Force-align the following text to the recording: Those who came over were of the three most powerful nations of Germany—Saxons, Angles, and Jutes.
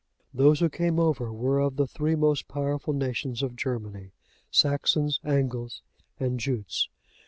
Those 0.33 0.61
who 0.61 0.67
came 0.67 0.99
over 0.99 1.31
were 1.31 1.59
of 1.59 1.75
the 1.75 1.85
three 1.85 2.15
most 2.15 2.47
powerful 2.47 2.91
nations 2.91 3.43
of 3.43 3.55
Germany—Saxons, 3.55 5.19
Angles, 5.23 5.83
and 6.19 6.39
Jutes. 6.39 6.89